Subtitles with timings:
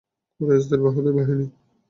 [0.39, 1.45] কুরাইশদের বাহাদুর বাহিনী!